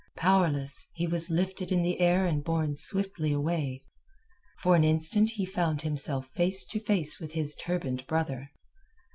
[0.17, 3.83] Powerless, he was lifted in the air and borne swiftly away.
[4.57, 8.49] For an instant he found himself held face to face with his turbaned brother.